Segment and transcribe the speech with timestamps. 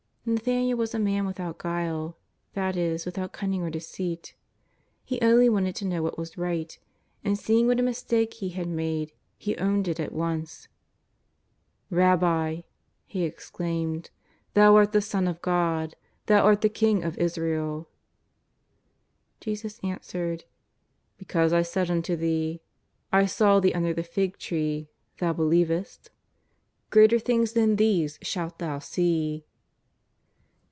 [0.27, 2.15] ISTathaniel was a man with out guile,
[2.53, 4.35] that is without cunning or deceit.
[5.03, 6.77] He only wanted to know what was right,
[7.23, 10.67] and seeing what a mis take he had made he owmed it at once.:
[11.91, 12.63] ^' Eabbi,''
[13.07, 14.11] he exclaimed,"
[14.53, 15.95] Thou art the Son of God,
[16.27, 17.89] Thou art the King of Israel."
[19.39, 20.43] Jesus answered:"
[21.17, 22.61] Because I said unto Thee:
[23.11, 26.11] I saw thee under the fig tree thou believest?
[26.91, 29.45] greater things than these shalt thou see."